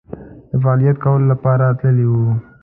د 0.49 0.51
فعالیت 0.63 0.97
کولو 1.03 1.25
لپاره 1.33 1.65
تللي 1.79 2.05
وو. 2.11 2.27